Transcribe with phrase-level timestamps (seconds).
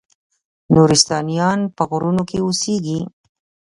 [0.73, 2.99] نورستانیان په غرونو کې اوسیږي؟